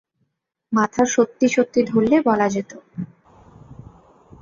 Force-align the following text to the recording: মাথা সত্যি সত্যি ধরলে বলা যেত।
মাথা 0.73 1.03
সত্যি 1.13 1.47
সত্যি 1.47 1.79
ধরলে 1.83 2.17
বলা 2.21 2.47
যেত। 2.49 2.71